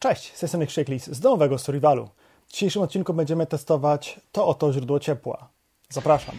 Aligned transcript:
Cześć, 0.00 0.36
z 0.36 0.66
Krzyklis 0.66 1.06
z 1.06 1.20
domowego 1.20 1.58
Survivalu. 1.58 2.08
W 2.46 2.52
dzisiejszym 2.52 2.82
odcinku 2.82 3.14
będziemy 3.14 3.46
testować 3.46 4.20
to 4.32 4.46
oto 4.46 4.72
źródło 4.72 5.00
ciepła. 5.00 5.48
Zapraszam. 5.90 6.34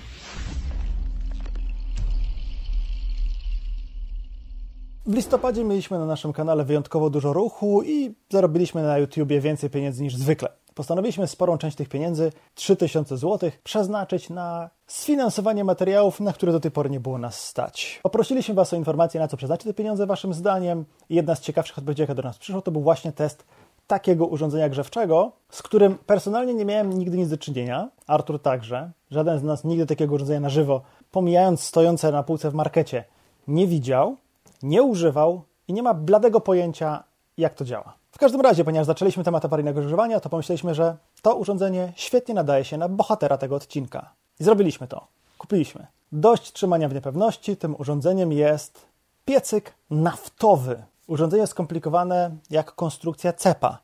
W 5.06 5.14
listopadzie 5.14 5.64
mieliśmy 5.64 6.00
na 6.00 6.06
naszym 6.06 6.34
kanale 6.34 6.66
wyjątkowo 6.66 7.10
dużo 7.10 7.34
ruchu 7.34 7.84
i 7.84 8.16
zarobiliśmy 8.30 8.84
na 8.84 8.98
YouTubie 8.98 9.42
więcej 9.42 9.70
pieniędzy 9.70 10.04
niż 10.04 10.16
zwykle. 10.16 10.59
Postanowiliśmy 10.74 11.28
sporą 11.28 11.58
część 11.58 11.78
tych 11.78 11.90
pieniędzy, 11.90 12.32
3000 12.56 13.18
zł, 13.18 13.52
przeznaczyć 13.64 14.30
na 14.30 14.70
sfinansowanie 14.88 15.64
materiałów, 15.64 16.20
na 16.20 16.34
które 16.34 16.52
do 16.52 16.60
tej 16.60 16.72
pory 16.72 16.90
nie 16.90 17.00
było 17.00 17.18
nas 17.18 17.48
stać. 17.48 18.00
Poprosiliśmy 18.04 18.56
Was 18.56 18.74
o 18.74 18.76
informacje, 18.76 19.20
na 19.20 19.28
co 19.28 19.38
przeznaczyć 19.38 19.68
te 19.68 19.74
pieniądze 19.74 20.06
Waszym 20.06 20.34
zdaniem. 20.34 20.86
Jedna 21.10 21.36
z 21.36 21.42
ciekawszych 21.42 21.78
odpowiedzi, 21.78 22.02
jaka 22.02 22.16
do 22.16 22.22
nas 22.22 22.38
przyszła, 22.38 22.62
to 22.62 22.72
był 22.72 22.82
właśnie 22.82 23.12
test 23.12 23.46
takiego 23.88 24.28
urządzenia 24.28 24.70
grzewczego, 24.70 25.32
z 25.50 25.62
którym 25.62 25.98
personalnie 25.98 26.54
nie 26.54 26.66
miałem 26.66 26.94
nigdy 26.94 27.18
nic 27.18 27.30
do 27.30 27.38
czynienia. 27.38 27.90
Artur 28.08 28.42
także. 28.42 28.92
Żaden 29.12 29.40
z 29.40 29.44
nas 29.44 29.64
nigdy 29.64 29.86
takiego 29.86 30.16
urządzenia 30.16 30.40
na 30.40 30.50
żywo, 30.50 30.82
pomijając 31.12 31.64
stojące 31.64 32.12
na 32.12 32.24
półce 32.24 32.52
w 32.52 32.54
markecie, 32.54 33.04
nie 33.48 33.68
widział, 33.68 34.16
nie 34.64 34.84
używał 34.84 35.42
i 35.68 35.74
nie 35.74 35.84
ma 35.84 35.94
bladego 35.94 36.42
pojęcia, 36.42 37.04
jak 37.38 37.54
to 37.54 37.66
działa. 37.66 37.99
W 38.20 38.28
każdym 38.28 38.42
razie, 38.42 38.64
ponieważ 38.64 38.88
zaczęliśmy 38.88 39.24
temat 39.24 39.46
awaryjnego 39.46 39.82
grzewania, 39.82 40.20
to 40.20 40.30
pomyśleliśmy, 40.30 40.76
że 40.76 40.98
to 41.22 41.36
urządzenie 41.36 41.94
świetnie 41.96 42.34
nadaje 42.36 42.66
się 42.66 42.78
na 42.78 42.90
bohatera 42.90 43.38
tego 43.38 43.56
odcinka. 43.56 44.14
I 44.40 44.44
zrobiliśmy 44.44 44.88
to. 44.88 45.08
Kupiliśmy. 45.38 45.88
Dość 46.12 46.54
trzymania 46.54 46.90
w 46.90 46.94
niepewności, 46.94 47.58
tym 47.58 47.76
urządzeniem 47.80 48.32
jest 48.32 48.86
piecyk 49.26 49.74
naftowy. 49.90 50.84
Urządzenie 51.08 51.48
skomplikowane 51.48 52.32
jak 52.50 52.76
konstrukcja 52.76 53.34
cepa, 53.34 53.78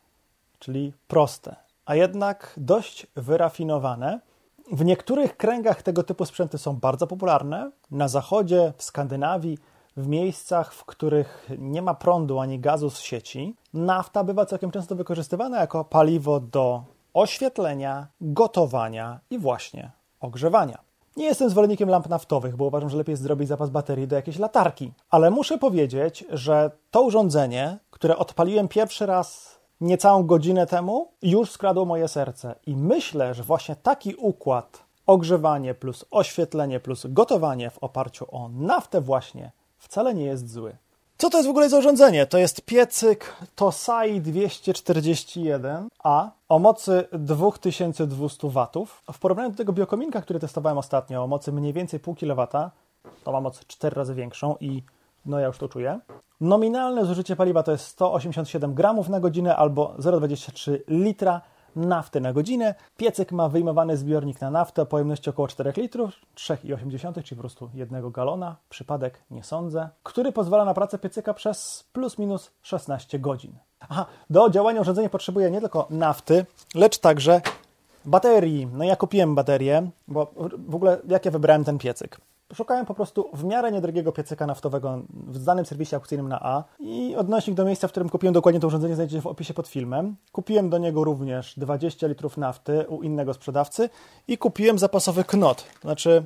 czyli 0.59 0.93
proste, 1.07 1.55
a 1.85 1.95
jednak 1.95 2.53
dość 2.57 3.07
wyrafinowane. 3.15 4.19
W 4.71 4.85
niektórych 4.85 5.37
kręgach 5.37 5.81
tego 5.83 6.03
typu 6.03 6.25
sprzęty 6.25 6.57
są 6.57 6.75
bardzo 6.75 7.07
popularne. 7.07 7.71
Na 7.91 8.07
zachodzie, 8.07 8.73
w 8.77 8.83
Skandynawii, 8.83 9.57
w 9.97 10.07
miejscach, 10.07 10.73
w 10.73 10.85
których 10.85 11.49
nie 11.57 11.81
ma 11.81 11.93
prądu 11.93 12.39
ani 12.39 12.59
gazu 12.59 12.89
z 12.89 12.99
sieci, 12.99 13.55
nafta 13.73 14.23
bywa 14.23 14.45
całkiem 14.45 14.71
często 14.71 14.95
wykorzystywana 14.95 15.59
jako 15.59 15.85
paliwo 15.85 16.39
do 16.39 16.83
oświetlenia, 17.13 18.07
gotowania 18.21 19.19
i 19.29 19.39
właśnie 19.39 19.91
ogrzewania. 20.19 20.77
Nie 21.17 21.25
jestem 21.25 21.49
zwolennikiem 21.49 21.89
lamp 21.89 22.09
naftowych, 22.09 22.55
bo 22.55 22.65
uważam, 22.65 22.89
że 22.89 22.97
lepiej 22.97 23.15
zrobić 23.15 23.47
zapas 23.47 23.69
baterii 23.69 24.07
do 24.07 24.15
jakiejś 24.15 24.39
latarki. 24.39 24.91
Ale 25.09 25.31
muszę 25.31 25.57
powiedzieć, 25.57 26.25
że 26.29 26.71
to 26.91 27.01
urządzenie, 27.01 27.77
które 27.91 28.17
odpaliłem 28.17 28.67
pierwszy 28.67 29.05
raz 29.05 29.59
niecałą 29.81 30.23
godzinę 30.23 30.67
temu, 30.67 31.11
już 31.21 31.51
skradło 31.51 31.85
moje 31.85 32.07
serce. 32.07 32.55
I 32.65 32.75
myślę, 32.75 33.33
że 33.33 33.43
właśnie 33.43 33.75
taki 33.75 34.15
układ 34.15 34.85
ogrzewanie 35.05 35.73
plus 35.73 36.05
oświetlenie 36.11 36.79
plus 36.79 37.05
gotowanie 37.09 37.69
w 37.69 37.77
oparciu 37.77 38.25
o 38.31 38.49
naftę 38.49 39.01
właśnie 39.01 39.51
wcale 39.85 40.13
nie 40.13 40.25
jest 40.25 40.51
zły. 40.51 40.75
Co 41.17 41.29
to 41.29 41.37
jest 41.37 41.47
w 41.47 41.49
ogóle 41.49 41.69
za 41.69 41.77
urządzenie? 41.77 42.25
To 42.25 42.37
jest 42.37 42.61
piecyk 42.61 43.35
Tosai 43.55 44.21
241A 44.21 46.29
o 46.49 46.59
mocy 46.59 47.07
2200 47.13 48.49
W. 48.49 48.67
W 49.13 49.19
porównaniu 49.19 49.49
do 49.49 49.57
tego 49.57 49.73
biokominka, 49.73 50.21
który 50.21 50.39
testowałem 50.39 50.77
ostatnio 50.77 51.23
o 51.23 51.27
mocy 51.27 51.51
mniej 51.51 51.73
więcej 51.73 51.99
pół 51.99 52.15
kW, 52.15 52.47
to 53.23 53.31
ma 53.31 53.41
moc 53.41 53.59
4 53.67 53.95
razy 53.95 54.13
większą 54.13 54.55
i 54.59 54.83
no 55.25 55.39
ja 55.39 55.47
już 55.47 55.57
to 55.57 55.69
czuję. 55.69 55.99
Nominalne 56.41 57.05
zużycie 57.05 57.35
paliwa 57.35 57.63
to 57.63 57.71
jest 57.71 57.85
187 57.85 58.73
gramów 58.73 59.09
na 59.09 59.19
godzinę 59.19 59.55
albo 59.55 59.95
0,23 59.99 60.79
litra 60.87 61.41
nafty 61.75 62.21
na 62.21 62.33
godzinę. 62.33 62.75
Piecyk 62.97 63.31
ma 63.31 63.49
wyjmowany 63.49 63.97
zbiornik 63.97 64.41
na 64.41 64.51
naftę 64.51 64.81
o 64.81 64.85
pojemności 64.85 65.29
około 65.29 65.47
4 65.47 65.73
litrów, 65.77 66.11
3,8, 66.35 67.23
czyli 67.23 67.35
po 67.35 67.41
prostu 67.41 67.69
jednego 67.73 68.11
galona, 68.11 68.55
przypadek 68.69 69.21
nie 69.31 69.43
sądzę, 69.43 69.89
który 70.03 70.31
pozwala 70.31 70.65
na 70.65 70.73
pracę 70.73 70.99
piecyka 70.99 71.33
przez 71.33 71.85
plus 71.93 72.17
minus 72.17 72.51
16 72.61 73.19
godzin. 73.19 73.53
Aha, 73.79 74.05
do 74.29 74.49
działania 74.49 74.81
urządzenia 74.81 75.09
potrzebuje 75.09 75.51
nie 75.51 75.59
tylko 75.59 75.87
nafty, 75.89 76.45
lecz 76.75 76.97
także 76.97 77.41
baterii. 78.05 78.67
No 78.73 78.83
ja 78.83 78.95
kupiłem 78.95 79.35
baterię, 79.35 79.89
bo 80.07 80.31
w 80.67 80.75
ogóle 80.75 80.97
jak 81.07 81.25
ja 81.25 81.31
wybrałem 81.31 81.63
ten 81.63 81.77
piecyk? 81.77 82.17
Szukałem 82.53 82.85
po 82.85 82.93
prostu 82.93 83.29
w 83.33 83.43
miarę 83.43 83.71
niedrogiego 83.71 84.11
piecyka 84.11 84.47
naftowego 84.47 85.01
w 85.09 85.43
danym 85.43 85.65
serwisie 85.65 85.95
aukcyjnym 85.95 86.29
na 86.29 86.39
A 86.41 86.63
i 86.79 87.15
odnośnik 87.15 87.55
do 87.55 87.65
miejsca, 87.65 87.87
w 87.87 87.91
którym 87.91 88.09
kupiłem 88.09 88.33
dokładnie 88.33 88.59
to 88.59 88.67
urządzenie 88.67 88.95
znajdziecie 88.95 89.21
w 89.21 89.27
opisie 89.27 89.53
pod 89.53 89.67
filmem. 89.67 90.15
Kupiłem 90.31 90.69
do 90.69 90.77
niego 90.77 91.03
również 91.03 91.53
20 91.57 92.07
litrów 92.07 92.37
nafty 92.37 92.85
u 92.89 93.03
innego 93.03 93.33
sprzedawcy 93.33 93.89
i 94.27 94.37
kupiłem 94.37 94.79
zapasowy 94.79 95.23
knot. 95.23 95.65
Znaczy, 95.81 96.25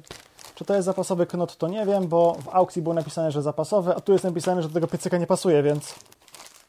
czy 0.56 0.66
to 0.66 0.74
jest 0.74 0.85
zapasowy 0.85 1.25
knot, 1.25 1.58
to 1.58 1.68
nie 1.68 1.85
wiem, 1.85 2.08
bo 2.08 2.34
w 2.34 2.50
aukcji 2.50 2.81
było 2.81 2.96
napisane, 2.96 3.31
że 3.31 3.41
zapasowy, 3.41 3.96
a 3.96 4.00
tu 4.00 4.12
jest 4.12 4.24
napisane, 4.24 4.62
że 4.62 4.68
do 4.68 4.74
tego 4.74 4.88
piecyka 4.88 5.18
nie 5.18 5.28
pasuje, 5.28 5.63
więc 5.63 5.96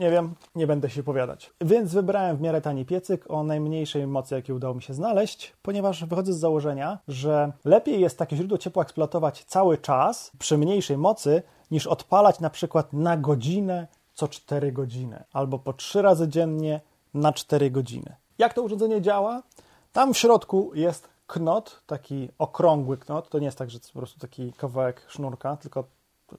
nie 0.01 0.11
wiem, 0.11 0.35
nie 0.55 0.67
będę 0.67 0.91
się 0.91 1.03
powiadać. 1.03 1.53
Więc 1.61 1.93
wybrałem 1.93 2.37
w 2.37 2.41
miarę 2.41 2.61
tani 2.61 2.85
piecyk 2.85 3.31
o 3.31 3.45
najmniejszej 3.45 4.07
mocy, 4.07 4.35
jakiej 4.35 4.57
udało 4.57 4.75
mi 4.75 4.83
się 4.83 4.95
znaleźć, 4.95 5.53
ponieważ 5.63 6.05
wychodzę 6.05 6.33
z 6.33 6.39
założenia, 6.39 6.99
że 7.09 7.53
lepiej 7.65 8.01
jest 8.01 8.19
takie 8.19 8.37
źródło 8.37 8.59
ciepła 8.59 8.83
eksploatować 8.83 9.45
cały 9.45 9.79
czas 9.79 10.33
przy 10.39 10.59
mniejszej 10.59 10.99
mocy, 10.99 11.43
niż 11.71 11.87
odpalać 11.87 12.41
na 12.41 12.51
przykład 12.51 12.93
na 12.93 13.17
godzinę 13.17 13.87
co 14.15 14.29
4 14.29 14.73
godziny, 14.73 15.25
albo 15.33 15.59
po 15.59 15.73
3 15.73 16.03
razy 16.03 16.29
dziennie 16.29 16.81
na 17.15 17.33
4 17.33 17.71
godziny. 17.71 18.15
Jak 18.39 18.55
to 18.55 18.63
urządzenie 18.63 19.03
działa? 19.03 19.43
Tam 19.93 20.15
w 20.15 20.19
środku 20.19 20.71
jest 20.75 21.09
knot, 21.27 21.83
taki 21.87 22.29
okrągły 22.39 22.99
knot. 22.99 23.29
To 23.29 23.39
nie 23.39 23.45
jest 23.45 23.59
tak, 23.59 23.71
że 23.71 23.81
to 23.81 23.89
po 23.93 23.99
prostu 23.99 24.21
taki 24.21 24.53
kawałek 24.53 25.03
sznurka, 25.09 25.57
tylko 25.57 25.85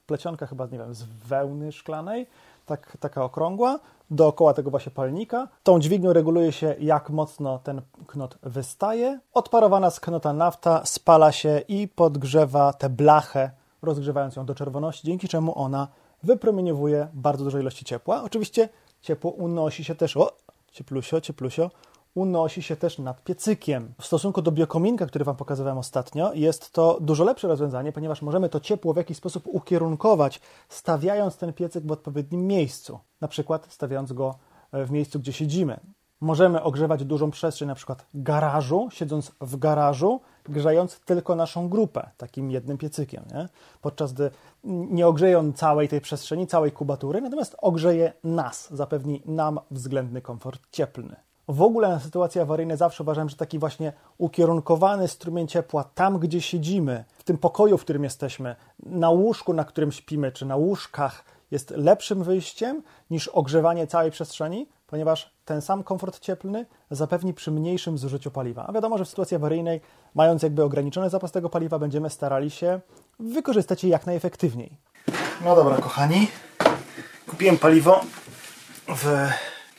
plecionka 0.06 0.48
chyba, 0.48 0.66
nie 0.66 0.78
wiem, 0.78 0.94
z 0.94 1.04
wełny 1.04 1.72
szklanej 1.72 2.28
tak, 2.66 2.98
taka 3.00 3.24
okrągła, 3.24 3.80
dookoła 4.12 4.54
tego 4.54 4.72
właśnie 4.72 4.92
palnika. 4.92 5.48
Tą 5.64 5.80
dźwignią 5.80 6.14
reguluje 6.14 6.52
się, 6.52 6.76
jak 6.80 7.10
mocno 7.10 7.60
ten 7.60 7.82
knot 8.08 8.38
wystaje. 8.44 9.20
Odparowana 9.34 9.90
z 9.90 10.00
knota 10.00 10.34
nafta 10.34 10.82
spala 10.86 11.32
się 11.32 11.62
i 11.68 11.88
podgrzewa 11.88 12.74
tę 12.74 12.90
blachę, 12.90 13.52
rozgrzewając 13.82 14.36
ją 14.36 14.46
do 14.46 14.56
czerwoności, 14.56 15.08
dzięki 15.08 15.28
czemu 15.28 15.60
ona 15.60 15.88
wypromieniowuje 16.24 17.08
bardzo 17.14 17.44
duże 17.44 17.60
ilości 17.60 17.86
ciepła. 17.86 18.24
Oczywiście 18.24 18.70
ciepło 19.02 19.32
unosi 19.32 19.84
się 19.84 19.96
też, 19.96 20.18
o, 20.18 20.32
cieplusio, 20.72 21.22
cieplusio, 21.22 21.72
unosi 22.16 22.62
się 22.62 22.76
też 22.76 23.00
nad 23.00 23.24
piecykiem. 23.24 23.94
W 24.00 24.06
stosunku 24.06 24.42
do 24.42 24.52
biokominka, 24.52 25.06
który 25.06 25.26
Wam 25.26 25.36
pokazywałem 25.36 25.78
ostatnio, 25.78 26.34
jest 26.34 26.72
to 26.72 26.98
dużo 27.02 27.24
lepsze 27.24 27.48
rozwiązanie, 27.48 27.92
ponieważ 27.92 28.22
możemy 28.22 28.50
to 28.50 28.60
ciepło 28.60 28.94
w 28.94 28.98
jakiś 28.98 29.18
sposób 29.18 29.44
ukierunkować, 29.48 30.42
stawiając 30.70 31.38
ten 31.38 31.54
piecyk 31.54 31.88
w 31.88 31.92
odpowiednim 31.92 32.48
miejscu. 32.48 33.00
Na 33.22 33.28
przykład 33.28 33.68
stawiając 33.70 34.14
go 34.14 34.36
e, 34.72 34.86
w 34.86 34.92
miejscu, 34.92 35.20
gdzie 35.20 35.34
siedzimy. 35.34 35.80
Możemy 36.22 36.64
ogrzewać 36.64 37.06
dużą 37.06 37.32
przestrzeń, 37.32 37.68
na 37.68 37.76
przykład 37.76 38.06
garażu, 38.14 38.90
siedząc 38.92 39.32
w 39.42 39.58
garażu, 39.58 40.22
grzając 40.50 41.00
tylko 41.00 41.36
naszą 41.36 41.70
grupę 41.70 42.10
takim 42.18 42.52
jednym 42.52 42.78
piecykiem, 42.78 43.24
nie? 43.34 43.50
podczas 43.82 44.14
gdy 44.14 44.32
nie 44.64 45.08
ogrzeje 45.08 45.40
on 45.40 45.54
całej 45.54 45.88
tej 45.88 46.02
przestrzeni, 46.02 46.48
całej 46.48 46.72
kubatury, 46.72 47.22
natomiast 47.22 47.56
ogrzeje 47.62 48.14
nas, 48.24 48.74
zapewni 48.74 49.22
nam 49.26 49.60
względny 49.72 50.22
komfort 50.22 50.62
cieplny. 50.72 51.16
W 51.48 51.62
ogóle 51.62 51.90
na 51.90 52.00
sytuacje 52.00 52.42
awaryjne 52.42 52.78
zawsze 52.78 53.04
uważałem, 53.04 53.30
że 53.30 53.36
taki 53.36 53.60
właśnie 53.60 53.94
ukierunkowany 54.18 55.08
strumień 55.08 55.48
ciepła 55.48 55.84
tam, 55.84 56.20
gdzie 56.20 56.42
siedzimy, 56.42 57.04
w 57.18 57.24
tym 57.24 57.38
pokoju, 57.38 57.78
w 57.78 57.82
którym 57.82 58.04
jesteśmy, 58.04 58.56
na 58.80 59.10
łóżku, 59.10 59.54
na 59.54 59.64
którym 59.64 59.92
śpimy, 59.92 60.32
czy 60.32 60.46
na 60.46 60.56
łóżkach, 60.56 61.24
jest 61.52 61.70
lepszym 61.70 62.24
wyjściem 62.24 62.84
niż 63.10 63.28
ogrzewanie 63.28 63.88
całej 63.88 64.12
przestrzeni, 64.12 64.68
ponieważ 64.88 65.34
ten 65.46 65.62
sam 65.62 65.84
komfort 65.84 66.20
cieplny 66.20 66.66
zapewni 66.92 67.34
przy 67.34 67.52
mniejszym 67.52 67.98
zużyciu 67.98 68.32
paliwa. 68.32 68.66
A 68.68 68.72
wiadomo, 68.72 68.98
że 68.98 69.06
w 69.06 69.10
sytuacji 69.10 69.36
awaryjnej, 69.36 69.82
mając 70.16 70.44
jakby 70.44 70.64
ograniczony 70.64 71.10
zapas 71.10 71.32
tego 71.32 71.50
paliwa, 71.50 71.80
będziemy 71.80 72.10
starali 72.10 72.50
się 72.52 72.80
wykorzystać 73.20 73.84
je 73.84 73.90
jak 73.90 74.06
najefektywniej. 74.06 74.78
No 75.46 75.56
dobra, 75.56 75.78
kochani, 75.78 76.28
kupiłem 77.30 77.58
paliwo 77.58 78.02
w 78.88 79.30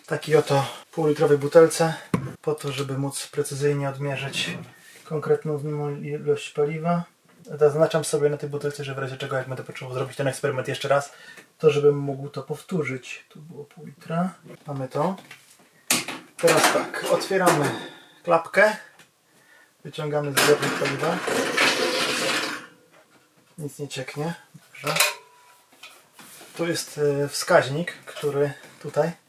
takiej 0.07 0.37
oto 0.37 0.82
półlitrowej 0.93 1.39
butelce 1.39 1.95
po 2.43 2.55
to, 2.55 2.73
żeby 2.73 2.99
móc 2.99 3.27
precyzyjnie 3.27 3.89
odmierzyć 3.89 4.59
konkretną 5.05 5.61
ilość 6.01 6.51
paliwa. 6.51 7.05
Zaznaczam 7.59 8.05
sobie 8.05 8.31
na 8.31 8.37
tej 8.37 8.49
butelce, 8.49 8.85
że 8.85 8.95
w 8.95 8.99
razie 8.99 9.17
czego 9.17 9.37
jak 9.37 9.49
będę 9.49 9.63
potrzebował 9.63 9.99
zrobić 9.99 10.17
ten 10.17 10.29
eksperyment 10.29 10.69
jeszcze 10.69 10.89
raz, 10.89 11.13
to 11.59 11.71
żebym 11.71 11.99
mógł 11.99 12.29
to 12.29 12.43
powtórzyć. 12.43 13.25
Tu 13.29 13.41
było 13.41 13.65
pół 13.65 13.87
litra. 13.87 14.35
Mamy 14.67 14.89
to. 14.89 15.17
Teraz 16.37 16.73
tak, 16.73 17.05
otwieramy 17.11 17.71
klapkę. 18.23 18.77
Wyciągamy 19.85 20.33
zbiornik 20.33 20.79
paliwa. 20.79 21.19
Nic 23.59 23.79
nie 23.79 23.89
cieknie. 23.89 24.35
Dobrze. 24.55 24.99
Tu 26.57 26.67
jest 26.67 26.99
e, 26.99 27.29
wskaźnik, 27.29 27.93
który 27.93 28.53
tutaj 28.83 29.22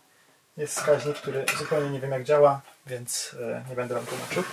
jest 0.58 0.76
wskaźnik, 0.78 1.18
który 1.18 1.46
zupełnie 1.58 1.90
nie 1.90 2.00
wiem 2.00 2.12
jak 2.12 2.24
działa, 2.24 2.62
więc 2.86 3.36
e, 3.42 3.66
nie 3.70 3.76
będę 3.76 3.96
Wam 3.96 4.06
tłumaczył. 4.06 4.44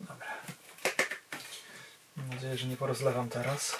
Dobra. 0.00 0.26
Mam 2.16 2.28
nadzieję, 2.28 2.56
że 2.56 2.66
nie 2.66 2.76
porozlewam 2.76 3.28
teraz. 3.28 3.78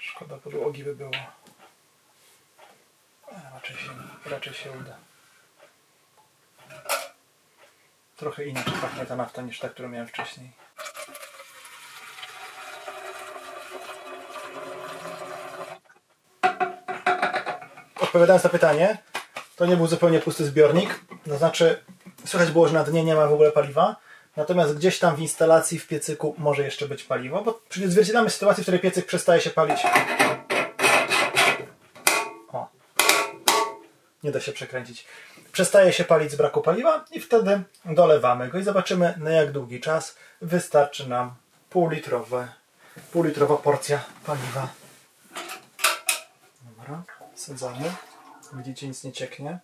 Szkoda 0.00 0.36
podłogi 0.36 0.84
by 0.84 0.94
było. 0.94 1.10
A, 3.32 3.54
raczej, 3.54 3.76
się, 3.76 3.90
raczej 4.24 4.54
się 4.54 4.70
uda. 4.72 4.96
Trochę 8.16 8.44
inaczej 8.44 8.72
pachnie 8.72 9.06
ta 9.06 9.16
nafta 9.16 9.42
niż 9.42 9.58
ta, 9.58 9.68
którą 9.68 9.88
miałem 9.88 10.08
wcześniej. 10.08 10.65
Odpowiadając 18.16 18.44
na 18.44 18.50
pytanie, 18.50 18.98
to 19.56 19.66
nie 19.66 19.76
był 19.76 19.86
zupełnie 19.86 20.20
pusty 20.20 20.44
zbiornik. 20.44 21.00
To 21.28 21.38
znaczy, 21.38 21.82
słychać 22.24 22.50
było, 22.50 22.68
że 22.68 22.74
na 22.74 22.84
dnie 22.84 23.04
nie 23.04 23.14
ma 23.14 23.26
w 23.26 23.32
ogóle 23.32 23.52
paliwa. 23.52 23.96
Natomiast 24.36 24.76
gdzieś 24.76 24.98
tam 24.98 25.16
w 25.16 25.20
instalacji, 25.20 25.78
w 25.78 25.86
piecyku 25.86 26.34
może 26.38 26.64
jeszcze 26.64 26.88
być 26.88 27.02
paliwo, 27.04 27.42
bo 27.42 27.60
czyli 27.68 27.86
odzwierciedlamy 27.86 28.30
sytuację, 28.30 28.62
w 28.62 28.64
której 28.64 28.80
piecyk 28.80 29.06
przestaje 29.06 29.40
się 29.40 29.50
palić. 29.50 29.80
O. 32.52 32.68
Nie 34.22 34.32
da 34.32 34.40
się 34.40 34.52
przekręcić. 34.52 35.06
Przestaje 35.52 35.92
się 35.92 36.04
palić 36.04 36.32
z 36.32 36.36
braku 36.36 36.60
paliwa 36.60 37.04
i 37.10 37.20
wtedy 37.20 37.62
dolewamy 37.84 38.48
go 38.48 38.58
i 38.58 38.62
zobaczymy 38.62 39.14
na 39.16 39.30
jak 39.30 39.52
długi 39.52 39.80
czas 39.80 40.16
wystarczy 40.42 41.08
nam 41.08 41.34
półlitrowe, 41.70 42.48
półlitrowa 43.12 43.56
porcja 43.56 44.04
paliwa. 44.26 44.68
Dobra, 46.62 47.02
sadzamy. 47.36 47.92
Widzicie, 48.52 48.88
nic 48.88 49.04
nie 49.04 49.12
cieknie. 49.12 49.58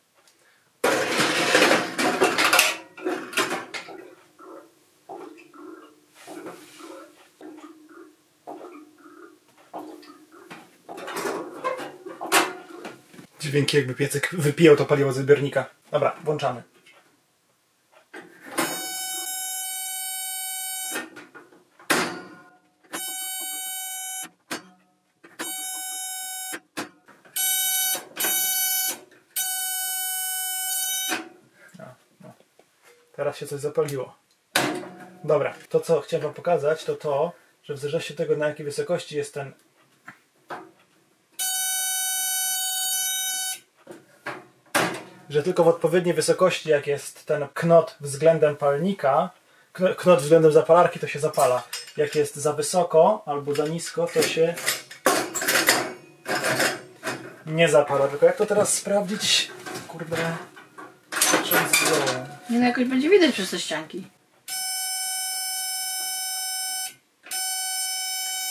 Dźwięki 13.40 13.76
jakby 13.76 13.94
piecyk 13.94 14.30
wypijał 14.32 14.76
to 14.76 14.84
paliwo 14.84 15.12
z 15.12 15.16
zbiornika. 15.16 15.70
Dobra, 15.90 16.16
włączamy. 16.24 16.62
Się 33.42 33.46
coś 33.48 33.60
zapaliło. 33.60 34.14
Dobra, 35.24 35.54
to 35.68 35.80
co 35.80 36.00
chciałem 36.00 36.24
Wam 36.24 36.34
pokazać, 36.34 36.84
to 36.84 36.94
to, 36.94 37.32
że 37.62 37.74
w 37.74 37.78
zależności 37.78 38.12
od 38.12 38.16
tego, 38.16 38.36
na 38.36 38.48
jakiej 38.48 38.66
wysokości 38.66 39.16
jest 39.16 39.34
ten 39.34 39.52
że 45.30 45.42
tylko 45.42 45.64
w 45.64 45.68
odpowiedniej 45.68 46.14
wysokości, 46.14 46.70
jak 46.70 46.86
jest 46.86 47.26
ten 47.26 47.48
knot 47.54 47.96
względem 48.00 48.56
palnika, 48.56 49.30
kno- 49.72 49.94
knot 49.94 50.20
względem 50.20 50.52
zapalarki, 50.52 51.00
to 51.00 51.06
się 51.06 51.18
zapala. 51.18 51.62
Jak 51.96 52.14
jest 52.14 52.36
za 52.36 52.52
wysoko 52.52 53.22
albo 53.26 53.54
za 53.54 53.66
nisko, 53.66 54.06
to 54.14 54.22
się 54.22 54.54
nie 57.46 57.68
zapala. 57.68 58.08
Tylko 58.08 58.26
jak 58.26 58.36
to 58.36 58.46
teraz 58.46 58.74
sprawdzić? 58.74 59.50
Kurde. 59.88 60.16
Dołu. 61.90 62.31
Nie 62.50 62.58
no, 62.58 62.66
jakoś 62.66 62.84
będzie 62.84 63.10
widać 63.10 63.32
przez 63.32 63.50
te 63.50 63.58
ścianki. 63.58 64.04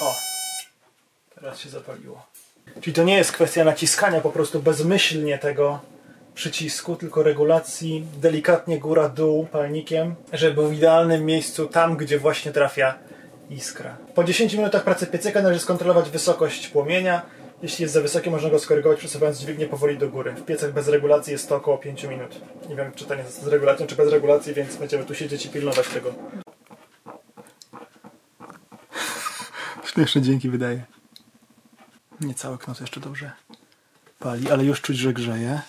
O, 0.02 0.16
teraz 1.36 1.60
się 1.60 1.70
zapaliło. 1.70 2.26
Czyli 2.82 2.94
to 2.94 3.04
nie 3.04 3.18
jest 3.18 3.32
kwestia 3.32 3.64
naciskania 3.64 4.22
po 4.22 4.30
prostu 4.30 4.62
bezmyślnie 4.62 5.38
tego 5.38 5.80
przycisku, 6.34 6.96
tylko 6.96 7.24
regulacji 7.24 8.06
delikatnie 8.22 8.80
góra-dół 8.80 9.46
palnikiem, 9.46 10.16
żeby 10.34 10.54
był 10.54 10.68
w 10.68 10.74
idealnym 10.74 11.26
miejscu 11.26 11.68
tam, 11.68 11.98
gdzie 11.98 12.20
właśnie 12.20 12.52
trafia 12.52 12.98
iskra. 13.50 13.98
Po 14.16 14.24
10 14.24 14.54
minutach 14.54 14.84
pracy 14.84 15.08
piecyka 15.08 15.42
należy 15.42 15.60
skontrolować 15.60 16.10
wysokość 16.10 16.68
płomienia. 16.68 17.22
Jeśli 17.64 17.84
jest 17.84 17.94
za 17.94 18.02
wysoki, 18.02 18.30
można 18.30 18.50
go 18.50 18.60
skorygować 18.60 19.00
przesuwając 19.00 19.40
dźwignię 19.40 19.68
powoli 19.68 19.98
do 19.98 20.10
góry. 20.10 20.34
W 20.34 20.46
piecach 20.46 20.74
bez 20.74 20.88
regulacji 20.88 21.34
jest 21.34 21.50
to 21.50 21.56
około 21.56 21.78
5 21.78 22.04
minut. 22.04 22.42
Nie 22.70 22.76
wiem, 22.76 22.92
czy 22.96 23.06
ten 23.06 23.20
jest 23.20 23.44
z 23.44 23.48
regulacją, 23.48 23.88
czy 23.88 23.96
bez 23.96 24.12
regulacji, 24.12 24.54
więc 24.54 24.76
będziemy 24.76 25.06
tu 25.06 25.16
siedzieć 25.16 25.46
i 25.46 25.50
pilnować 25.50 25.88
tego. 25.88 26.14
Śmieszne 29.94 30.22
dźwięki 30.22 30.50
wydaje. 30.50 30.86
Nie 32.22 32.34
cały 32.34 32.58
knot 32.58 32.82
jeszcze 32.82 33.00
dobrze 33.00 33.32
pali, 34.22 34.52
ale 34.52 34.64
już 34.66 34.82
czuć, 34.82 34.98
że 34.98 35.14
grzeje. 35.14 35.62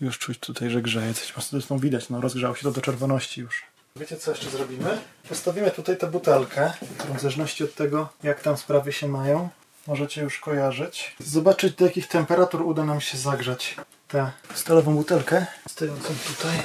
Już 0.00 0.18
czuć 0.18 0.38
tutaj, 0.38 0.70
że 0.70 0.82
grzeje. 0.82 1.14
Coś 1.14 1.32
po 1.32 1.40
zresztą 1.40 1.78
widać, 1.78 2.08
no 2.08 2.20
rozgrzało 2.20 2.54
się 2.54 2.62
to 2.62 2.70
do 2.70 2.80
czerwoności 2.80 3.40
już. 3.40 3.62
Wiecie 3.96 4.16
co 4.16 4.30
jeszcze 4.30 4.50
zrobimy? 4.50 4.98
Postawimy 5.28 5.70
tutaj 5.70 5.96
tę 5.96 6.06
butelkę, 6.06 6.72
którą 6.98 7.14
w 7.14 7.20
zależności 7.20 7.64
od 7.64 7.74
tego, 7.74 8.08
jak 8.22 8.40
tam 8.40 8.56
sprawy 8.56 8.92
się 8.92 9.08
mają, 9.08 9.48
możecie 9.86 10.22
już 10.22 10.38
kojarzyć. 10.38 11.16
Zobaczyć 11.18 11.74
do 11.74 11.84
jakich 11.84 12.08
temperatur 12.08 12.62
uda 12.62 12.84
nam 12.84 13.00
się 13.00 13.18
zagrzać 13.18 13.76
tę 14.08 14.30
stalową 14.54 14.94
butelkę 14.94 15.46
stojącą 15.68 16.14
tutaj. 16.26 16.56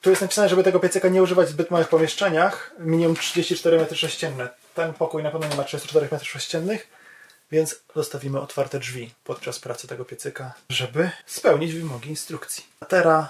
Tu 0.00 0.10
jest 0.10 0.22
napisane, 0.22 0.48
żeby 0.48 0.62
tego 0.62 0.80
piecyka 0.80 1.08
nie 1.08 1.22
używać 1.22 1.46
w 1.48 1.50
zbyt 1.50 1.70
małych 1.70 1.88
pomieszczeniach, 1.88 2.74
minimum 2.78 3.16
34 3.16 3.78
m3. 3.78 4.48
Ten 4.74 4.94
pokój 4.94 5.22
na 5.22 5.30
pewno 5.30 5.48
nie 5.48 5.56
ma 5.56 5.64
34 5.64 6.06
m3, 6.06 6.78
więc 7.50 7.76
zostawimy 7.96 8.40
otwarte 8.40 8.78
drzwi 8.78 9.14
podczas 9.24 9.60
pracy 9.60 9.88
tego 9.88 10.04
piecyka, 10.04 10.54
żeby 10.68 11.10
spełnić 11.26 11.72
wymogi 11.72 12.10
instrukcji. 12.10 12.64
A 12.80 12.86
teraz 12.86 13.26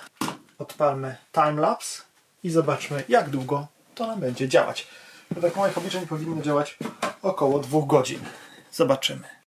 odpalmy 0.59 1.17
timelapse 1.33 2.03
i 2.45 2.51
zobaczmy, 2.51 3.05
jak 3.09 3.31
długo 3.31 3.67
to 3.95 4.07
nam 4.07 4.21
będzie 4.21 4.49
działać. 4.49 4.87
Według 5.31 5.57
moich 5.57 5.79
obliczeń 5.79 6.07
powinno 6.07 6.43
działać 6.43 6.79
około 7.23 7.59
dwóch 7.59 7.87
godzin. 7.87 8.21
Zobaczymy. 8.75 9.44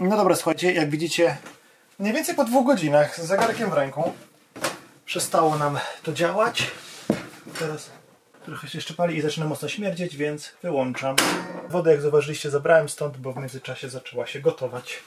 No 0.00 0.16
dobra, 0.16 0.36
słuchajcie, 0.36 0.72
jak 0.72 0.90
widzicie, 0.90 1.36
mniej 1.98 2.12
więcej 2.12 2.34
po 2.34 2.44
dwóch 2.44 2.66
godzinach 2.66 3.20
z 3.20 3.24
zegarkiem 3.24 3.70
w 3.70 3.72
ręku 3.72 4.12
przestało 5.04 5.58
nam 5.58 5.78
to 6.02 6.12
działać. 6.12 6.70
Teraz 7.58 7.90
trochę 8.44 8.68
się 8.68 8.78
jeszcze 8.78 8.94
pali 8.94 9.16
i 9.16 9.20
zaczyna 9.20 9.46
mocno 9.46 9.68
śmierdzieć, 9.68 10.16
więc 10.16 10.52
wyłączam. 10.62 11.16
Wodę, 11.68 11.90
jak 11.90 12.00
zauważyliście, 12.00 12.50
zabrałem 12.50 12.88
stąd, 12.88 13.16
bo 13.16 13.32
w 13.32 13.36
międzyczasie 13.36 13.88
zaczęła 13.88 14.26
się 14.26 14.40
gotować. 14.40 15.02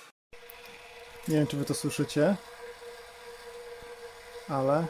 Nie 1.28 1.36
wiem, 1.36 1.48
czy 1.48 1.58
wy 1.58 1.66
to 1.66 1.74
słyszycie, 1.74 2.36
ale 4.50 4.86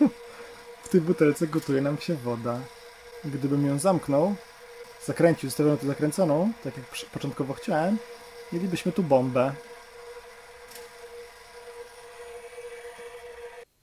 w 0.84 0.88
tej 0.88 1.00
butelce 1.00 1.46
gotuje 1.46 1.80
nam 1.80 1.98
się 1.98 2.14
woda. 2.14 2.58
Gdybym 3.24 3.66
ją 3.66 3.78
zamknął, 3.78 4.34
zakręcił, 5.06 5.50
zostawiłem 5.50 5.78
to 5.78 5.86
zakręconą, 5.86 6.52
tak 6.64 6.76
jak 6.76 6.86
początkowo 7.12 7.54
chciałem, 7.54 7.98
mielibyśmy 8.54 8.92
tu 8.92 9.02
bombę. 9.02 9.52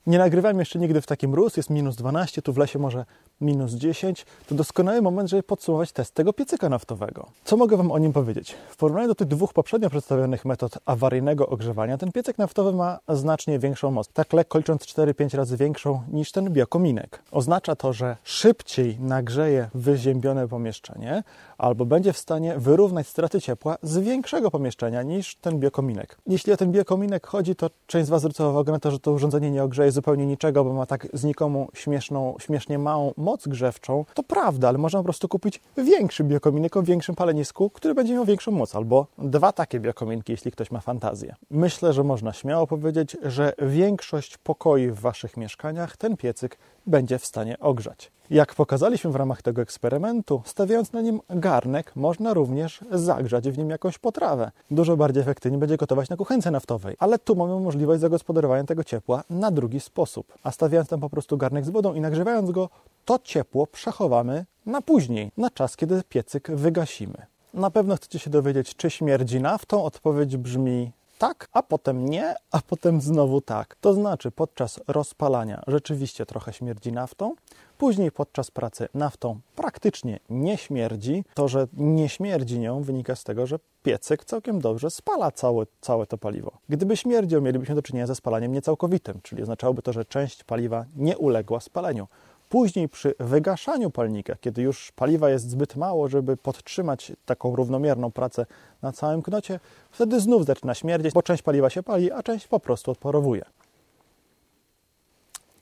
Nie 0.06 0.18
nagrywałem 0.18 0.58
jeszcze 0.58 0.78
nigdy 0.78 1.00
w 1.00 1.06
takim 1.06 1.30
mróz, 1.30 1.56
jest 1.56 1.70
minus 1.70 1.96
12, 1.96 2.42
tu 2.42 2.52
w 2.52 2.58
lesie 2.58 2.78
może 2.78 3.04
minus 3.40 3.72
10. 3.72 4.26
To 4.46 4.54
doskonały 4.54 5.02
moment, 5.02 5.30
żeby 5.30 5.42
podsumować 5.42 5.92
test 5.92 6.14
tego 6.14 6.32
piecyka 6.32 6.68
naftowego. 6.68 7.26
Co 7.44 7.56
mogę 7.56 7.76
Wam 7.76 7.90
o 7.90 7.98
nim 7.98 8.12
powiedzieć? 8.12 8.54
W 8.68 8.76
porównaniu 8.76 9.08
do 9.08 9.14
tych 9.14 9.28
dwóch 9.28 9.52
poprzednio 9.52 9.90
przedstawionych 9.90 10.44
metod 10.44 10.78
awaryjnego 10.84 11.48
ogrzewania, 11.48 11.98
ten 11.98 12.12
piecyk 12.12 12.38
naftowy 12.38 12.72
ma 12.72 12.98
znacznie 13.08 13.58
większą 13.58 13.90
moc. 13.90 14.08
Tak 14.08 14.32
lekko 14.32 14.58
licząc 14.58 14.82
4-5 14.82 15.36
razy 15.36 15.56
większą 15.56 16.02
niż 16.12 16.32
ten 16.32 16.50
biokominek. 16.50 17.22
Oznacza 17.30 17.76
to, 17.76 17.92
że 17.92 18.16
szybciej 18.24 19.00
nagrzeje 19.00 19.70
wyziębione 19.74 20.48
pomieszczenie, 20.48 21.22
albo 21.58 21.84
będzie 21.84 22.12
w 22.12 22.18
stanie 22.18 22.58
wyrównać 22.58 23.06
straty 23.08 23.40
ciepła 23.40 23.76
z 23.82 23.98
większego 23.98 24.50
pomieszczenia 24.50 25.02
niż 25.02 25.36
ten 25.36 25.60
biokominek. 25.60 26.18
Jeśli 26.26 26.52
o 26.52 26.56
ten 26.56 26.72
biokominek 26.72 27.26
chodzi, 27.26 27.56
to 27.56 27.70
część 27.86 28.06
z 28.06 28.10
Was 28.10 28.20
zwróciła 28.20 28.48
uwagę 28.48 28.72
na 28.72 28.78
to, 28.78 28.90
że 28.90 28.98
to 28.98 29.12
urządzenie 29.12 29.50
nie 29.50 29.64
ogrzeje 29.64 29.91
zupełnie 29.92 30.26
niczego, 30.26 30.64
bo 30.64 30.72
ma 30.72 30.86
tak 30.86 31.08
znikomu 31.12 31.68
śmieszną, 31.74 32.36
śmiesznie 32.40 32.78
małą 32.78 33.12
moc 33.16 33.48
grzewczą. 33.48 34.04
To 34.14 34.22
prawda, 34.22 34.68
ale 34.68 34.78
można 34.78 35.00
po 35.00 35.04
prostu 35.04 35.28
kupić 35.28 35.60
większy 35.76 36.24
biokominek 36.24 36.76
o 36.76 36.82
większym 36.82 37.14
palenisku, 37.14 37.70
który 37.70 37.94
będzie 37.94 38.14
miał 38.14 38.24
większą 38.24 38.50
moc, 38.50 38.76
albo 38.76 39.06
dwa 39.18 39.52
takie 39.52 39.80
biokominki, 39.80 40.32
jeśli 40.32 40.52
ktoś 40.52 40.70
ma 40.70 40.80
fantazję. 40.80 41.34
Myślę, 41.50 41.92
że 41.92 42.04
można 42.04 42.32
śmiało 42.32 42.66
powiedzieć, 42.66 43.16
że 43.22 43.52
większość 43.62 44.38
pokoi 44.38 44.88
w 44.88 45.00
Waszych 45.00 45.36
mieszkaniach 45.36 45.96
ten 45.96 46.16
piecyk 46.16 46.58
będzie 46.86 47.18
w 47.18 47.26
stanie 47.26 47.58
ogrzać. 47.58 48.12
Jak 48.32 48.54
pokazaliśmy 48.54 49.10
w 49.10 49.16
ramach 49.16 49.42
tego 49.42 49.62
eksperymentu, 49.62 50.42
stawiając 50.44 50.92
na 50.92 51.00
nim 51.00 51.20
garnek, 51.30 51.96
można 51.96 52.34
również 52.34 52.80
zagrzać 52.90 53.50
w 53.50 53.58
nim 53.58 53.70
jakąś 53.70 53.98
potrawę. 53.98 54.50
Dużo 54.70 54.96
bardziej 54.96 55.22
efektywnie 55.22 55.58
będzie 55.58 55.76
gotować 55.76 56.08
na 56.08 56.16
kuchence 56.16 56.50
naftowej, 56.50 56.96
ale 56.98 57.18
tu 57.18 57.36
mamy 57.36 57.60
możliwość 57.60 58.00
zagospodarowania 58.00 58.64
tego 58.64 58.84
ciepła 58.84 59.24
na 59.30 59.50
drugi 59.50 59.80
sposób. 59.80 60.32
A 60.42 60.50
stawiając 60.50 60.88
tam 60.88 61.00
po 61.00 61.10
prostu 61.10 61.36
garnek 61.36 61.64
z 61.64 61.70
wodą 61.70 61.94
i 61.94 62.00
nagrzewając 62.00 62.50
go, 62.50 62.68
to 63.04 63.18
ciepło 63.18 63.66
przechowamy 63.66 64.44
na 64.66 64.82
później, 64.82 65.32
na 65.36 65.50
czas, 65.50 65.76
kiedy 65.76 66.02
piecyk 66.08 66.50
wygasimy. 66.50 67.26
Na 67.54 67.70
pewno 67.70 67.96
chcecie 67.96 68.18
się 68.18 68.30
dowiedzieć, 68.30 68.76
czy 68.76 68.90
śmierdzi 68.90 69.40
naftą? 69.40 69.84
Odpowiedź 69.84 70.36
brzmi 70.36 70.92
tak, 71.22 71.48
a 71.52 71.62
potem 71.62 72.08
nie, 72.08 72.34
a 72.50 72.60
potem 72.66 73.00
znowu 73.00 73.40
tak. 73.40 73.76
To 73.80 73.94
znaczy 73.94 74.30
podczas 74.30 74.80
rozpalania 74.88 75.62
rzeczywiście 75.66 76.26
trochę 76.26 76.52
śmierdzi 76.52 76.92
naftą, 76.92 77.34
później 77.78 78.12
podczas 78.12 78.50
pracy 78.50 78.88
naftą 78.94 79.40
praktycznie 79.56 80.20
nie 80.30 80.56
śmierdzi. 80.56 81.24
To, 81.34 81.48
że 81.48 81.66
nie 81.72 82.08
śmierdzi 82.08 82.58
nią 82.58 82.82
wynika 82.82 83.16
z 83.16 83.24
tego, 83.24 83.46
że 83.46 83.58
piecyk 83.82 84.24
całkiem 84.24 84.60
dobrze 84.60 84.90
spala 84.90 85.30
całe, 85.30 85.66
całe 85.80 86.06
to 86.06 86.18
paliwo. 86.18 86.52
Gdyby 86.68 86.96
śmierdził, 86.96 87.42
mielibyśmy 87.42 87.74
do 87.74 87.82
czynienia 87.82 88.06
ze 88.06 88.14
spalaniem 88.14 88.52
niecałkowitym, 88.52 89.20
czyli 89.22 89.42
oznaczałoby 89.42 89.82
to, 89.82 89.92
że 89.92 90.04
część 90.04 90.44
paliwa 90.44 90.84
nie 90.96 91.18
uległa 91.18 91.60
spaleniu. 91.60 92.06
Później 92.52 92.88
przy 92.88 93.14
wygaszaniu 93.20 93.90
palnika, 93.90 94.36
kiedy 94.40 94.62
już 94.62 94.92
paliwa 94.92 95.30
jest 95.30 95.50
zbyt 95.50 95.76
mało, 95.76 96.08
żeby 96.08 96.36
podtrzymać 96.36 97.12
taką 97.26 97.56
równomierną 97.56 98.10
pracę 98.10 98.46
na 98.82 98.92
całym 98.92 99.22
knocie, 99.22 99.60
wtedy 99.90 100.20
znów 100.20 100.44
zaczyna 100.44 100.74
śmierdzieć, 100.74 101.14
bo 101.14 101.22
część 101.22 101.42
paliwa 101.42 101.70
się 101.70 101.82
pali, 101.82 102.12
a 102.12 102.22
część 102.22 102.48
po 102.48 102.60
prostu 102.60 102.90
odparowuje. 102.90 103.44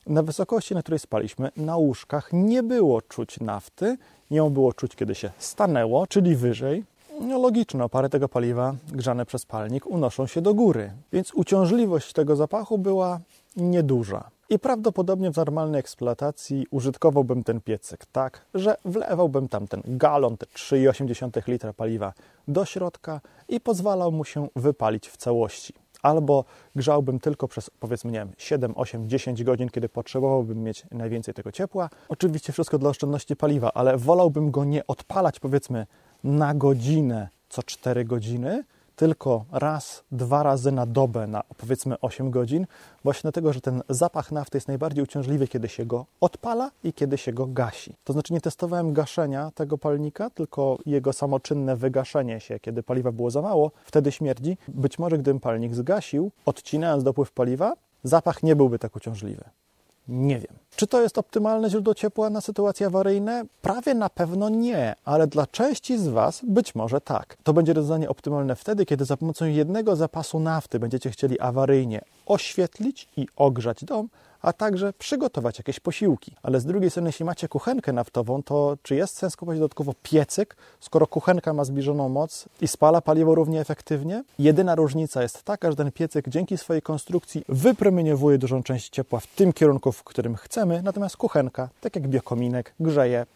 Na 0.07 0.23
wysokości, 0.23 0.75
na 0.75 0.83
której 0.83 0.99
spaliśmy, 0.99 1.51
na 1.57 1.77
łóżkach 1.77 2.29
nie 2.33 2.63
było 2.63 3.03
czuć 3.03 3.41
nafty, 3.41 3.97
ją 4.31 4.51
było 4.51 4.73
czuć, 4.73 4.97
kiedy 4.97 5.15
się 5.15 5.31
stanęło, 5.39 6.07
czyli 6.07 6.37
wyżej. 6.37 6.85
No 7.21 7.39
logiczne, 7.39 7.85
opary 7.85 8.09
tego 8.09 8.29
paliwa 8.29 8.75
grzane 8.93 9.27
przez 9.27 9.47
palnik 9.47 9.87
unoszą 9.87 10.27
się 10.27 10.43
do 10.43 10.55
góry, 10.55 10.93
więc 11.13 11.35
uciążliwość 11.35 12.13
tego 12.13 12.37
zapachu 12.37 12.79
była 12.79 13.21
nieduża. 13.57 14.31
I 14.51 14.59
prawdopodobnie 14.59 15.33
w 15.33 15.37
normalnej 15.37 15.81
eksploatacji 15.81 16.67
użytkowałbym 16.71 17.45
ten 17.45 17.61
piecyk 17.61 18.07
tak, 18.07 18.47
że 18.55 18.77
wlewałbym 18.85 19.49
tam 19.49 19.69
ten 19.69 19.83
galon, 19.87 20.37
te 20.37 20.47
3,8 20.47 21.49
litra 21.49 21.73
paliwa 21.73 22.13
do 22.49 22.65
środka 22.65 23.21
i 23.49 23.61
pozwalał 23.61 24.13
mu 24.13 24.25
się 24.25 24.49
wypalić 24.57 25.09
w 25.09 25.17
całości. 25.17 25.75
Albo 26.03 26.45
grzałbym 26.77 27.21
tylko 27.21 27.49
przez 27.49 27.71
powiedzmy, 27.81 28.13
nie 28.13 28.19
wiem, 28.19 28.33
7, 28.39 28.73
8, 28.77 29.09
10 29.09 29.45
godzin, 29.45 29.69
kiedy 29.69 29.89
potrzebowałbym 29.89 30.63
mieć 30.63 30.87
najwięcej 30.91 31.35
tego 31.35 31.53
ciepła. 31.53 31.91
Oczywiście 32.09 32.53
wszystko 32.53 32.79
dla 32.79 32.91
oszczędności 32.91 33.37
paliwa, 33.37 33.73
ale 33.73 33.97
wolałbym 33.97 34.51
go 34.51 34.65
nie 34.65 34.87
odpalać 34.87 35.41
powiedzmy 35.41 35.87
na 36.25 36.55
godzinę 36.55 37.29
co 37.49 37.63
4 37.63 38.05
godziny, 38.05 38.65
tylko 39.01 39.45
raz, 39.53 40.05
dwa 40.13 40.43
razy 40.43 40.73
na 40.73 40.87
dobę, 40.87 41.27
na 41.27 41.43
powiedzmy 41.59 42.01
8 42.01 42.31
godzin, 42.31 42.67
właśnie 43.05 43.23
dlatego, 43.23 43.53
że 43.53 43.61
ten 43.61 43.83
zapach 43.89 44.33
nafty 44.33 44.57
jest 44.57 44.69
najbardziej 44.69 45.05
uciążliwy, 45.05 45.49
kiedy 45.49 45.69
się 45.69 45.87
go 45.87 46.07
odpala 46.21 46.71
i 46.85 46.93
kiedy 46.93 47.19
się 47.19 47.33
go 47.33 47.47
gasi. 47.47 47.95
To 48.05 48.13
znaczy 48.13 48.33
nie 48.33 48.41
testowałem 48.41 48.93
gaszenia 48.93 49.51
tego 49.55 49.79
palnika, 49.79 50.31
tylko 50.31 50.79
jego 50.87 51.13
samoczynne 51.13 51.77
wygaszenie 51.77 52.41
się, 52.41 52.61
kiedy 52.61 52.83
paliwa 52.83 53.13
było 53.13 53.31
za 53.31 53.43
mało, 53.43 53.71
wtedy 53.85 54.13
śmierdzi. 54.13 54.57
Być 54.69 54.99
może 54.99 55.19
gdybym 55.19 55.41
palnik 55.41 55.75
zgasił, 55.75 56.31
odcinając 56.47 57.05
dopływ 57.05 57.33
paliwa, 57.33 57.73
zapach 58.05 58.43
nie 58.43 58.57
byłby 58.57 58.79
tak 58.79 58.97
uciążliwy. 58.97 59.45
Nie 60.09 60.39
wiem. 60.39 60.55
Czy 60.77 60.87
to 60.87 61.03
jest 61.03 61.19
optymalne 61.19 61.71
źródło 61.71 61.95
ciepła 61.95 62.31
na 62.31 62.41
sytuacje 62.41 62.87
awaryjne? 62.87 63.45
Prawie 63.63 63.95
na 63.95 64.09
pewno 64.09 64.49
nie, 64.49 64.95
ale 65.05 65.27
dla 65.27 65.47
części 65.47 65.99
z 65.99 66.09
Was 66.09 66.41
być 66.43 66.75
może 66.75 67.01
tak. 67.01 67.37
To 67.43 67.53
będzie 67.53 67.73
rozwiązanie 67.73 68.09
optymalne 68.09 68.57
wtedy, 68.57 68.87
kiedy 68.87 69.05
za 69.05 69.17
pomocą 69.17 69.45
jednego 69.45 69.97
zapasu 69.97 70.41
nafty 70.41 70.79
będziecie 70.79 71.11
chcieli 71.11 71.41
awaryjnie 71.41 72.01
oświetlić 72.27 73.09
i 73.17 73.27
ogrzać 73.37 73.85
dom, 73.85 74.09
a 74.43 74.53
także 74.53 74.93
przygotować 74.93 75.59
jakieś 75.59 75.81
posiłki. 75.81 76.37
Ale 76.43 76.61
z 76.61 76.65
drugiej 76.65 76.91
strony, 76.91 77.09
jeśli 77.09 77.25
macie 77.25 77.49
kuchenkę 77.49 77.93
naftową, 77.93 78.43
to 78.43 78.77
czy 78.83 78.95
jest 78.95 79.17
sens 79.17 79.37
kupować 79.37 79.59
dodatkowo 79.59 79.93
piecyk, 80.03 80.57
skoro 80.81 81.07
kuchenka 81.07 81.53
ma 81.53 81.65
zbliżoną 81.65 82.09
moc 82.09 82.45
i 82.61 82.69
spala 82.69 83.01
paliwo 83.01 83.35
równie 83.35 83.61
efektywnie? 83.61 84.25
Jedyna 84.39 84.75
różnica 84.75 85.23
jest 85.23 85.43
taka, 85.43 85.71
że 85.71 85.77
ten 85.77 85.93
piecyk 85.93 86.29
dzięki 86.29 86.59
swojej 86.59 86.83
konstrukcji 86.83 87.45
wypromieniowuje 87.49 88.39
dużą 88.39 88.63
część 88.63 88.89
ciepła 88.89 89.21
w 89.21 89.27
tym 89.27 89.53
kierunku, 89.53 89.93
w 89.93 90.05
którym 90.05 90.37
chcemy, 90.61 90.83
natomiast 90.83 91.17
kuchenka, 91.17 91.69
tak 91.81 91.97
jak 91.97 92.09
biokominek, 92.09 92.75
grzeje 92.81 93.27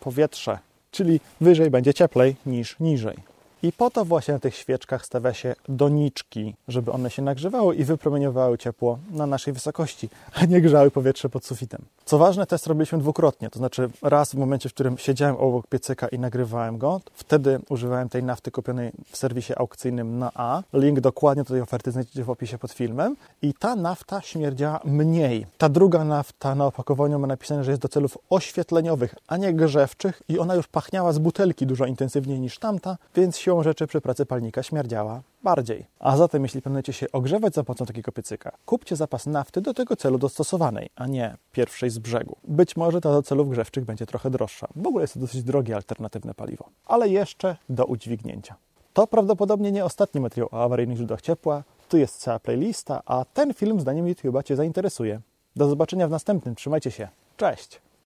powietrze, 0.00 0.58
czyli 0.90 1.20
wyżej 1.40 1.70
będzie 1.70 1.94
cieplej 1.94 2.36
niż 2.46 2.80
niżej. 2.80 3.16
I 3.62 3.72
po 3.72 3.90
to 3.90 4.04
właśnie 4.04 4.34
na 4.34 4.40
tych 4.40 4.56
świeczkach 4.56 5.06
stawia 5.06 5.34
się 5.34 5.54
doniczki, 5.68 6.54
żeby 6.68 6.92
one 6.92 7.10
się 7.10 7.22
nagrzewały 7.22 7.74
i 7.74 7.84
wypromieniowały 7.84 8.58
ciepło 8.58 8.98
na 9.10 9.26
naszej 9.26 9.54
wysokości, 9.54 10.08
a 10.34 10.44
nie 10.44 10.60
grzały 10.60 10.90
powietrze 10.90 11.28
pod 11.28 11.44
sufitem. 11.44 11.82
Co 12.04 12.18
ważne, 12.18 12.46
test 12.46 12.66
robiliśmy 12.66 12.98
dwukrotnie, 12.98 13.50
to 13.50 13.58
znaczy 13.58 13.90
raz 14.02 14.32
w 14.32 14.34
momencie, 14.34 14.68
w 14.68 14.74
którym 14.74 14.98
siedziałem 14.98 15.36
obok 15.36 15.66
piecyka 15.66 16.08
i 16.08 16.18
nagrywałem 16.18 16.78
go, 16.78 17.00
wtedy 17.14 17.60
używałem 17.68 18.08
tej 18.08 18.22
nafty 18.22 18.50
kupionej 18.50 18.92
w 19.10 19.16
serwisie 19.16 19.52
aukcyjnym 19.56 20.18
na 20.18 20.30
A. 20.34 20.62
Link 20.72 21.00
dokładnie 21.00 21.42
do 21.42 21.48
tej 21.50 21.60
oferty 21.60 21.90
znajdziecie 21.90 22.24
w 22.24 22.30
opisie 22.30 22.58
pod 22.58 22.72
filmem. 22.72 23.16
I 23.42 23.54
ta 23.54 23.76
nafta 23.76 24.20
śmierdziała 24.20 24.80
mniej. 24.84 25.46
Ta 25.58 25.68
druga 25.68 26.04
nafta 26.04 26.54
na 26.54 26.66
opakowaniu 26.66 27.18
ma 27.18 27.26
napisane, 27.26 27.64
że 27.64 27.70
jest 27.70 27.82
do 27.82 27.88
celów 27.88 28.18
oświetleniowych, 28.30 29.14
a 29.28 29.36
nie 29.36 29.54
grzewczych 29.54 30.22
i 30.28 30.38
ona 30.38 30.54
już 30.54 30.68
pachniała 30.68 31.12
z 31.12 31.18
butelki 31.18 31.66
dużo 31.66 31.86
intensywniej 31.86 32.40
niż 32.40 32.58
tamta, 32.58 32.96
więc 33.14 33.38
się 33.38 33.49
siłą 33.50 33.62
rzeczy 33.62 33.86
przy 33.86 34.00
pracy 34.00 34.26
palnika 34.26 34.62
śmierdziała 34.62 35.22
bardziej. 35.42 35.86
A 35.98 36.16
zatem, 36.16 36.42
jeśli 36.42 36.62
planujecie 36.62 36.92
się 36.92 37.06
ogrzewać 37.12 37.54
za 37.54 37.64
pomocą 37.64 37.86
takiego 37.86 38.12
piecyka, 38.12 38.52
kupcie 38.66 38.96
zapas 38.96 39.26
nafty 39.26 39.60
do 39.60 39.74
tego 39.74 39.96
celu 39.96 40.18
dostosowanej, 40.18 40.90
a 40.96 41.06
nie 41.06 41.36
pierwszej 41.52 41.90
z 41.90 41.98
brzegu. 41.98 42.36
Być 42.44 42.76
może 42.76 43.00
ta 43.00 43.12
do 43.12 43.22
celów 43.22 43.50
grzewczych 43.50 43.84
będzie 43.84 44.06
trochę 44.06 44.30
droższa. 44.30 44.68
W 44.76 44.86
ogóle 44.86 45.02
jest 45.04 45.14
to 45.14 45.20
dosyć 45.20 45.42
drogie 45.42 45.76
alternatywne 45.76 46.34
paliwo, 46.34 46.68
ale 46.86 47.08
jeszcze 47.08 47.56
do 47.68 47.84
udźwignięcia. 47.84 48.54
To 48.92 49.06
prawdopodobnie 49.06 49.72
nie 49.72 49.84
ostatni 49.84 50.20
materiał 50.20 50.48
o 50.52 50.64
awaryjnych 50.64 50.96
źródłach 50.96 51.22
ciepła. 51.22 51.62
Tu 51.88 51.98
jest 51.98 52.18
cała 52.18 52.38
playlista, 52.38 53.02
a 53.06 53.24
ten 53.24 53.54
film 53.54 53.80
zdaniem 53.80 54.06
YouTube'a 54.06 54.42
Cię 54.42 54.56
zainteresuje. 54.56 55.20
Do 55.56 55.68
zobaczenia 55.68 56.08
w 56.08 56.10
następnym. 56.10 56.54
Trzymajcie 56.54 56.90
się. 56.90 57.08
Cześć! 57.36 57.80